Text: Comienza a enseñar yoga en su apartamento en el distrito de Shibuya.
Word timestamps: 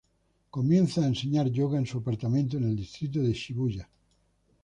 Comienza 0.49 1.03
a 1.03 1.07
enseñar 1.07 1.47
yoga 1.51 1.77
en 1.77 1.85
su 1.85 1.99
apartamento 1.99 2.57
en 2.57 2.63
el 2.63 2.75
distrito 2.75 3.19
de 3.19 3.33
Shibuya. 3.33 3.87